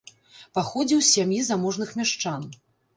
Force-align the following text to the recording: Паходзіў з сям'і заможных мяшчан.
Паходзіў 0.59 1.03
з 1.03 1.07
сям'і 1.15 1.39
заможных 1.53 1.95
мяшчан. 2.03 2.53